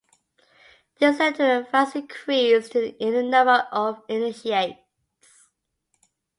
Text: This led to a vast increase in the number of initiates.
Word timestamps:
This 0.99 1.19
led 1.19 1.35
to 1.35 1.59
a 1.59 1.69
vast 1.71 1.95
increase 1.95 2.69
in 2.69 3.13
the 3.13 3.21
number 3.21 3.67
of 3.71 4.01
initiates. 4.07 4.79